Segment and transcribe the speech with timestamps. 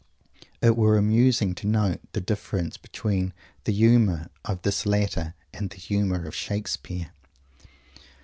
[0.63, 3.33] It were amusing to note the difference between
[3.65, 7.11] the "humour" of this latter and the "humour" of Shakespeare.